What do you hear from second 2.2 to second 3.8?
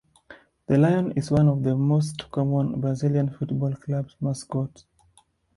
common Brazilian football